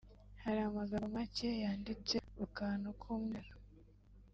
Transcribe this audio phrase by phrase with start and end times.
[0.43, 3.53] hari amagambo make yanditse ku kantu k’umweru